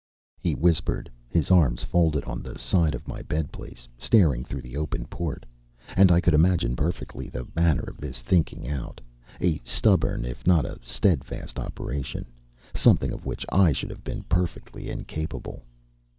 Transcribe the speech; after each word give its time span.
He 0.41 0.55
whispered, 0.55 1.11
his 1.29 1.51
arms 1.51 1.83
folded 1.83 2.23
on 2.23 2.41
the 2.41 2.57
side 2.57 2.95
of 2.95 3.07
my 3.07 3.21
bed 3.21 3.51
place, 3.51 3.87
staring 3.99 4.43
through 4.43 4.61
the 4.63 4.75
open 4.75 5.05
port. 5.05 5.45
And 5.95 6.11
I 6.11 6.19
could 6.21 6.33
imagine 6.33 6.75
perfectly 6.75 7.29
the 7.29 7.47
manner 7.55 7.83
of 7.83 7.97
this 7.97 8.23
thinking 8.23 8.67
out 8.67 8.99
a 9.39 9.61
stubborn 9.63 10.25
if 10.25 10.47
not 10.47 10.65
a 10.65 10.79
steadfast 10.81 11.59
operation; 11.59 12.25
something 12.73 13.13
of 13.13 13.27
which 13.27 13.45
I 13.51 13.73
should 13.73 13.91
have 13.91 14.03
been 14.03 14.23
perfectly 14.23 14.89
incapable. 14.89 15.61